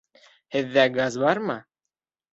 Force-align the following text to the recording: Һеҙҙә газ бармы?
Һеҙҙә 0.55 0.87
газ 0.95 1.19
бармы? 1.27 1.59